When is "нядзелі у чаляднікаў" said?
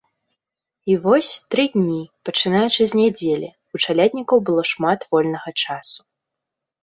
3.01-4.37